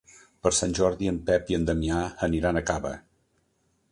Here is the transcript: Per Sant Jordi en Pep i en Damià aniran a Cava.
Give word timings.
Per 0.45 0.51
Sant 0.59 0.71
Jordi 0.79 1.09
en 1.11 1.19
Pep 1.27 1.51
i 1.53 1.59
en 1.59 1.69
Damià 1.69 2.01
aniran 2.29 2.57
a 2.57 2.63
Cava. 2.73 2.97